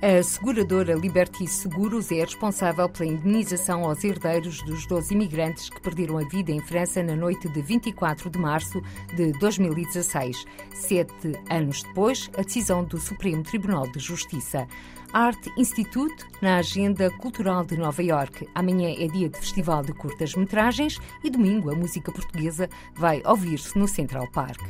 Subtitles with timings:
[0.00, 6.18] A seguradora Liberty Seguros é responsável pela indenização aos herdeiros dos 12 imigrantes que perderam
[6.18, 8.80] a vida em França na noite de 24 de março
[9.16, 10.44] de 2016.
[10.72, 14.68] Sete anos depois, a decisão do Supremo Tribunal de Justiça.
[15.12, 18.48] Art Institute na Agenda Cultural de Nova York.
[18.54, 23.88] Amanhã é dia de festival de curtas-metragens e domingo a música portuguesa vai ouvir-se no
[23.88, 24.60] Central Park.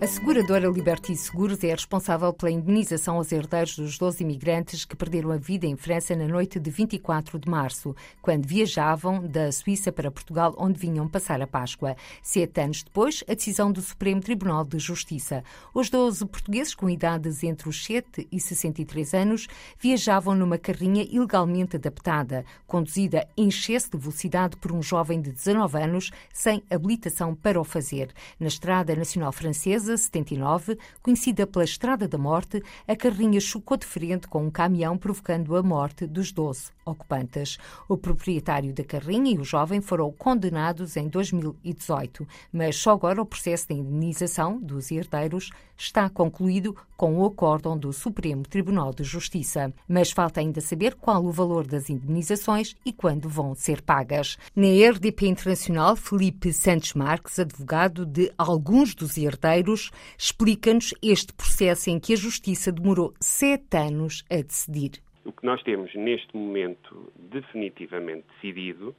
[0.00, 5.32] A seguradora Liberty Seguros é responsável pela indenização aos herdeiros dos 12 imigrantes que perderam
[5.32, 10.08] a vida em França na noite de 24 de março, quando viajavam da Suíça para
[10.08, 11.96] Portugal, onde vinham passar a Páscoa.
[12.22, 15.42] Sete anos depois, a decisão do Supremo Tribunal de Justiça.
[15.74, 19.48] Os 12 portugueses com idades entre os 7 e 63 anos
[19.80, 25.76] viajavam numa carrinha ilegalmente adaptada, conduzida em excesso de velocidade por um jovem de 19
[25.76, 28.12] anos sem habilitação para o fazer.
[28.38, 34.28] Na Estrada Nacional Francesa, 79, conhecida pela Estrada da Morte, a carrinha chocou de frente
[34.28, 37.58] com um caminhão, provocando a morte dos 12 ocupantes.
[37.88, 43.26] O proprietário da carrinha e o jovem foram condenados em 2018, mas só agora o
[43.26, 49.72] processo de indenização dos herdeiros está concluído com o acórdão do Supremo Tribunal de Justiça.
[49.88, 54.36] Mas falta ainda saber qual o valor das indenizações e quando vão ser pagas.
[54.54, 62.00] Na RDP Internacional, Felipe Santos Marques, advogado de alguns dos herdeiros, explica-nos este processo em
[62.00, 65.00] que a Justiça demorou sete anos a decidir.
[65.24, 68.92] O que nós temos neste momento definitivamente decidido,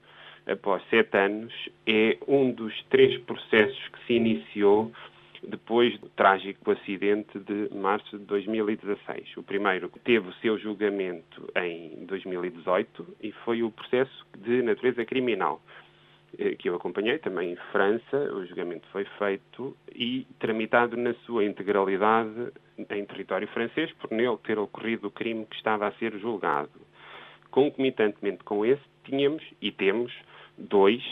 [0.48, 1.54] após sete anos,
[1.86, 4.90] é um dos três processos que se iniciou
[5.48, 9.38] depois do trágico acidente de março de 2016.
[9.38, 15.62] O primeiro teve o seu julgamento em 2018 e foi o processo de natureza criminal
[16.38, 21.44] eh, que eu acompanhei, também em França, o julgamento foi feito e tramitado na sua
[21.46, 26.72] integralidade em território francês, por nele ter ocorrido o crime que estava a ser julgado.
[27.50, 30.14] Concomitantemente com esse, tínhamos e temos
[30.58, 31.04] dois.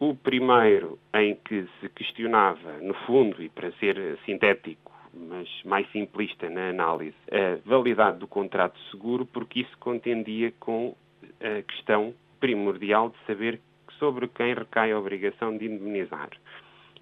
[0.00, 6.48] O primeiro, em que se questionava, no fundo, e para ser sintético, mas mais simplista
[6.48, 10.94] na análise, a validade do contrato seguro, porque isso contendia com
[11.40, 13.60] a questão primordial de saber
[13.98, 16.30] sobre quem recai a obrigação de indemnizar.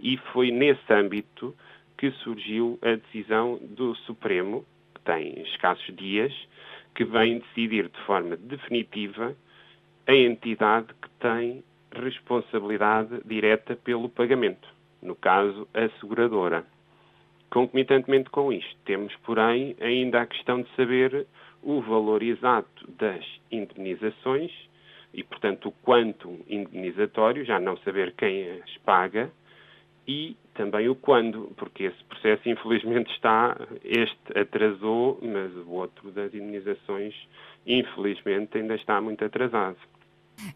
[0.01, 1.55] E foi nesse âmbito
[1.99, 4.65] que surgiu a decisão do Supremo,
[4.95, 6.33] que tem escassos dias,
[6.95, 9.37] que vem decidir de forma definitiva
[10.07, 11.63] a entidade que tem
[11.99, 14.69] responsabilidade direta pelo pagamento,
[15.03, 16.65] no caso, a seguradora.
[17.51, 21.27] Concomitantemente com isto, temos, porém, ainda a questão de saber
[21.62, 24.53] o valor exato das indemnizações
[25.15, 29.31] e, portanto, o quanto indemnizatório, já não saber quem as paga,
[30.07, 36.33] e também o quando, porque esse processo infelizmente está, este atrasou, mas o outro das
[36.33, 37.15] indenizações
[37.67, 39.77] infelizmente ainda está muito atrasado.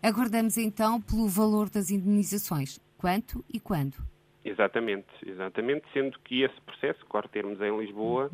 [0.02, 2.78] Aguardamos então pelo valor das indenizações.
[2.96, 3.96] Quanto e quando?
[4.44, 8.30] Exatamente, exatamente, sendo que esse processo, que termos em Lisboa,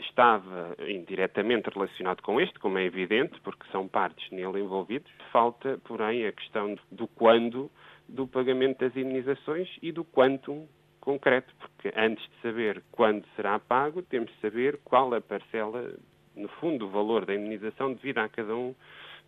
[0.00, 5.10] estava indiretamente relacionado com este, como é evidente, porque são partes nele envolvidas.
[5.32, 7.70] Falta, porém, a questão do quando
[8.08, 10.66] do pagamento das indenizações e do quantum
[11.00, 15.94] concreto, porque antes de saber quando será pago, temos de saber qual a parcela,
[16.34, 18.74] no fundo, o valor da indenização devido a cada um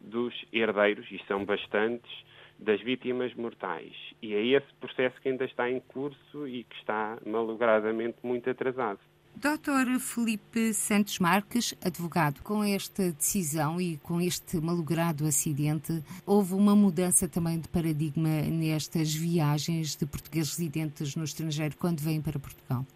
[0.02, 2.10] dos herdeiros, e são bastantes,
[2.58, 3.92] das vítimas mortais.
[4.20, 9.00] E é esse processo que ainda está em curso e que está malogradamente muito atrasado.
[9.34, 16.76] Doutor Felipe Santos Marques, advogado, com esta decisão e com este malogrado acidente, houve uma
[16.76, 22.86] mudança também de paradigma nestas viagens de portugueses residentes no estrangeiro quando vêm para Portugal?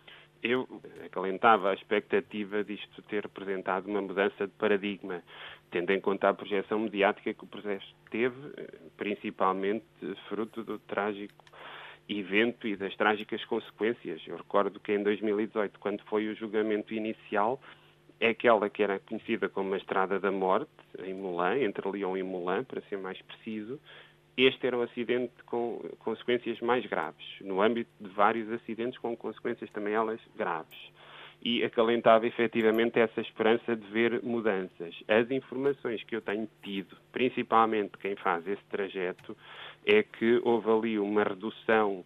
[0.43, 0.69] Eu
[1.05, 5.23] acalentava a expectativa disto ter representado uma mudança de paradigma,
[5.71, 8.37] tendo em conta a projeção mediática que o processo teve,
[8.96, 9.85] principalmente
[10.29, 11.44] fruto do trágico
[12.08, 14.23] evento e das trágicas consequências.
[14.26, 17.61] Eu recordo que em 2018, quando foi o julgamento inicial,
[18.20, 20.70] é aquela que era conhecida como a Estrada da Morte,
[21.00, 23.81] em Moulin, entre Lyon e Moulin, para ser mais preciso.
[24.37, 29.70] Este era um acidente com consequências mais graves, no âmbito de vários acidentes com consequências
[29.70, 30.79] também elas graves.
[31.48, 34.96] E acalentava efetivamente essa esperança de ver mudanças.
[35.06, 39.37] As informações que eu tenho tido, principalmente quem faz esse trajeto,
[39.87, 42.04] é que houve ali uma redução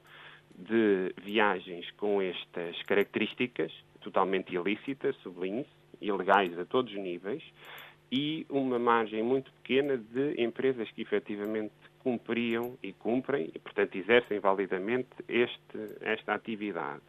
[0.54, 3.72] de viagens com estas características,
[4.02, 5.70] totalmente ilícitas, sublinhe-se,
[6.02, 7.42] ilegais a todos os níveis,
[8.12, 14.38] e uma margem muito pequena de empresas que efetivamente cumpriam e cumprem, e portanto exercem
[14.38, 17.00] validamente este, esta atividade.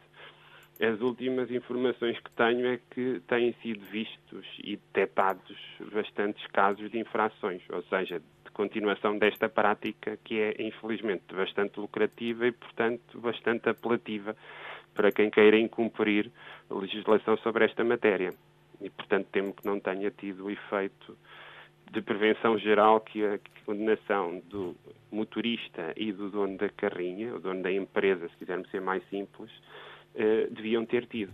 [0.82, 5.56] As últimas informações que tenho é que têm sido vistos e detectados
[5.92, 12.48] bastantes casos de infrações, ou seja, de continuação desta prática que é, infelizmente, bastante lucrativa
[12.48, 14.34] e, portanto, bastante apelativa
[14.92, 16.28] para quem queira incumprir
[16.68, 18.34] a legislação sobre esta matéria.
[18.80, 21.16] E, portanto, temo que não tenha tido o efeito
[21.92, 24.74] de prevenção geral que a condenação do
[25.12, 29.52] motorista e do dono da carrinha, o dono da empresa, se quisermos ser mais simples,
[30.50, 31.32] deviam ter tido.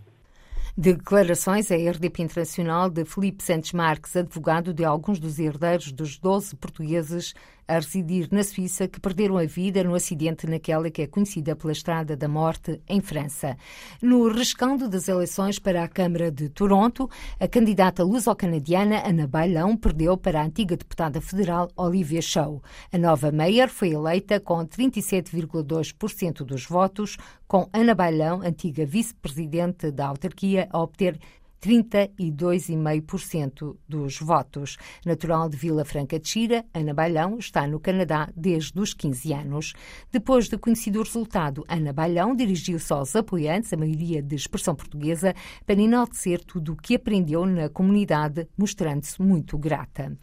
[0.77, 6.55] Declarações à RDP Internacional de Felipe Santos Marques, advogado de alguns dos herdeiros dos 12
[6.55, 7.33] portugueses
[7.69, 11.71] a residir na Suíça que perderam a vida no acidente naquela que é conhecida pela
[11.71, 13.55] Estrada da Morte, em França.
[14.01, 17.07] No rescaldo das eleições para a Câmara de Toronto,
[17.39, 22.59] a candidata luso-canadiana Ana Bailão perdeu para a antiga deputada federal Olivia Shaw.
[22.91, 27.17] A nova mayor foi eleita com 37,2% dos votos,
[27.47, 31.19] com Ana Bailão, antiga vice-presidente da autarquia, a obter
[31.61, 34.77] 32,5% dos votos.
[35.05, 39.73] Natural de Vila Franca de Xira, Ana Bailão está no Canadá desde os 15 anos.
[40.11, 45.33] Depois de conhecido o resultado, Ana Bailão dirigiu-se aos apoiantes, a maioria de expressão portuguesa,
[45.65, 50.17] para enaltecer tudo o que aprendeu na comunidade, mostrando-se muito grata.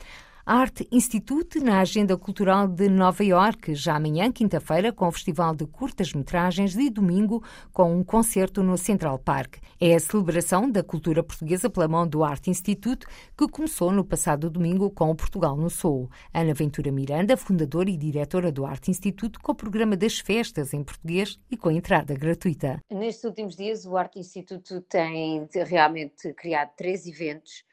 [0.49, 5.67] Art Institute na agenda cultural de Nova York, já amanhã, quinta-feira, com o Festival de
[5.67, 9.57] Curtas-Metragens e domingo com um concerto no Central Park.
[9.81, 13.05] É a celebração da cultura portuguesa pela mão do Art Institute,
[13.37, 16.09] que começou no passado domingo com o Portugal no Sul.
[16.33, 20.85] Ana Ventura Miranda, fundadora e diretora do Art Institute, com o programa das festas em
[20.85, 22.81] português e com entrada gratuita.
[22.89, 27.66] Nestes últimos dias, o Art Institute tem realmente criado três eventos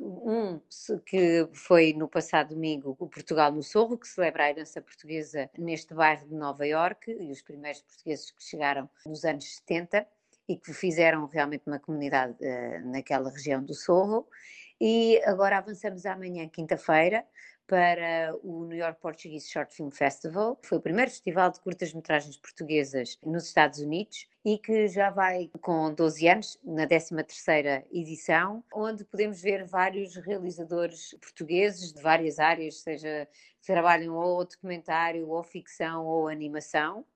[0.00, 0.60] um
[1.06, 5.94] que foi no passado domingo o Portugal no Sorro, que celebra a herança portuguesa neste
[5.94, 10.06] bairro de Nova Iorque e os primeiros portugueses que chegaram nos anos 70
[10.48, 14.26] e que fizeram realmente uma comunidade uh, naquela região do Sorro.
[14.80, 17.24] E agora avançamos amanhã, quinta-feira,
[17.66, 23.18] para o New York Portuguese Short Film Festival, foi o primeiro festival de curtas-metragens portuguesas
[23.24, 29.40] nos Estados Unidos e que já vai com 12 anos, na 13ª edição, onde podemos
[29.40, 33.26] ver vários realizadores portugueses de várias áreas, seja
[33.60, 37.06] que trabalham ou documentário, ou ficção, ou animação.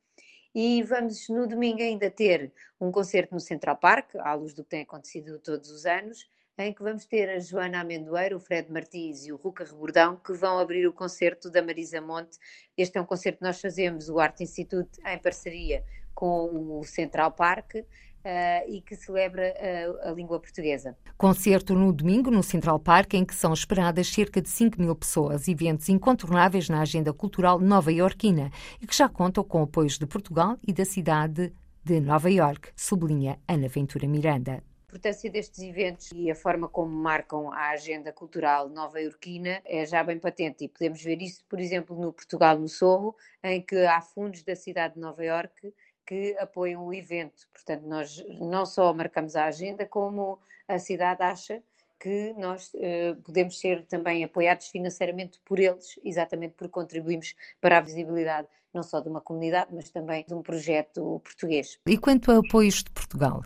[0.54, 4.70] E vamos no domingo ainda ter um concerto no Central Park, à luz do que
[4.70, 6.26] tem acontecido todos os anos,
[6.58, 10.32] em que vamos ter a Joana Amendoeira, o Fred Martins e o Ruca Rebordão, que
[10.32, 12.36] vão abrir o concerto da Marisa Monte.
[12.76, 15.84] Este é um concerto que nós fazemos, o Arte Institute, em parceria
[16.14, 17.74] com o Central Park.
[18.18, 20.94] Uh, e que celebra uh, a língua portuguesa.
[21.16, 25.46] Concerto no domingo no Central Park, em que são esperadas cerca de 5 mil pessoas,
[25.46, 28.50] eventos incontornáveis na agenda cultural nova-iorquina
[28.82, 31.52] e que já contam com apoios de Portugal e da cidade
[31.82, 37.52] de Nova York, sublinha Ana Ventura Miranda importância destes eventos e a forma como marcam
[37.52, 42.10] a agenda cultural nova-iorquina é já bem patente e podemos ver isso, por exemplo, no
[42.10, 43.14] Portugal no Sorro,
[43.44, 45.74] em que há fundos da cidade de Nova Iorque
[46.06, 47.46] que apoiam o evento.
[47.52, 51.62] Portanto, nós não só marcamos a agenda, como a cidade acha
[52.00, 57.80] que nós uh, podemos ser também apoiados financeiramente por eles, exatamente porque contribuímos para a
[57.82, 61.78] visibilidade não só de uma comunidade, mas também de um projeto português.
[61.86, 63.42] E quanto a apoios de Portugal?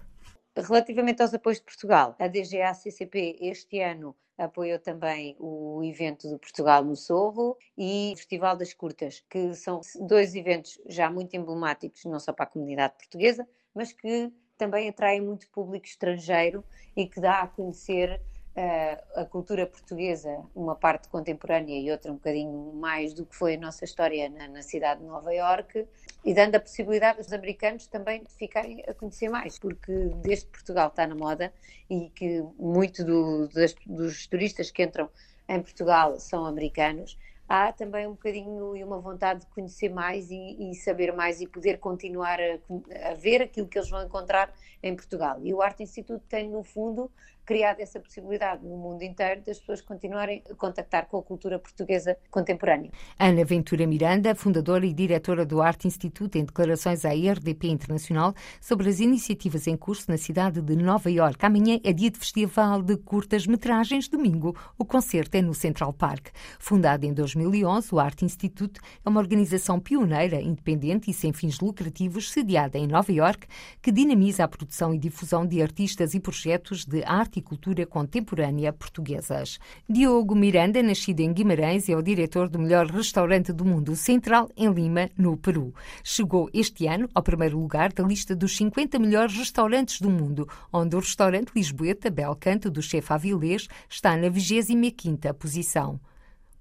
[0.57, 6.85] Relativamente aos apoios de Portugal, a DGA-CCP este ano apoiou também o evento do Portugal
[6.85, 12.21] no Sorro e o Festival das Curtas, que são dois eventos já muito emblemáticos, não
[12.21, 16.63] só para a comunidade portuguesa, mas que também atraem muito público estrangeiro
[16.95, 18.21] e que dá a conhecer
[19.15, 23.59] a cultura portuguesa, uma parte contemporânea e outra um bocadinho mais do que foi a
[23.59, 25.87] nossa história na, na cidade de Nova Iorque,
[26.25, 29.93] e dando a possibilidade aos americanos também de ficarem a conhecer mais, porque
[30.23, 31.53] desde Portugal está na moda
[31.89, 35.09] e que muito do, das, dos turistas que entram
[35.49, 37.19] em Portugal são americanos,
[37.49, 41.47] há também um bocadinho e uma vontade de conhecer mais e, e saber mais e
[41.47, 45.39] poder continuar a, a, ver aquilo que eles vão encontrar em Portugal.
[45.43, 47.11] E o Arte Instituto tem, no fundo,
[47.45, 52.17] criado essa possibilidade no mundo inteiro das pessoas continuarem a contactar com a cultura portuguesa
[52.31, 52.91] contemporânea.
[53.19, 58.89] Ana Ventura Miranda, fundadora e diretora do Arte Instituto, em declarações à RDP Internacional sobre
[58.89, 61.45] as iniciativas em curso na cidade de Nova Iorque.
[61.45, 66.29] Amanhã é dia de festival de curtas-metragens, domingo o concerto é no Central Park.
[66.59, 72.31] Fundado em 2011, o Arte Instituto é uma organização pioneira, independente e sem fins lucrativos,
[72.31, 73.47] sediada em Nova Iorque,
[73.81, 77.87] que dinamiza a produção e difusão de artistas e projetos de arte arte e cultura
[77.87, 79.59] contemporânea portuguesas.
[79.89, 84.71] Diogo Miranda, nascido em Guimarães, é o diretor do melhor restaurante do mundo central em
[84.71, 85.75] Lima, no Peru.
[86.05, 90.95] Chegou este ano ao primeiro lugar da lista dos 50 melhores restaurantes do mundo, onde
[90.95, 95.99] o restaurante Lisboeta Belcanto do chefe Avilés está na 25ª posição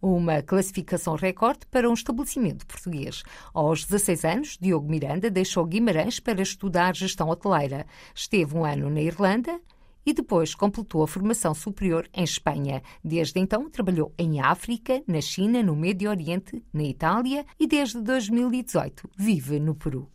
[0.01, 3.21] uma classificação recorde para um estabelecimento português.
[3.53, 7.85] Aos 16 anos, Diogo Miranda deixou Guimarães para estudar gestão hoteleira.
[8.15, 9.61] Esteve um ano na Irlanda
[10.05, 12.81] e depois completou a formação superior em Espanha.
[13.03, 19.09] Desde então trabalhou em África, na China, no Médio Oriente, na Itália e desde 2018
[19.17, 20.09] vive no Peru.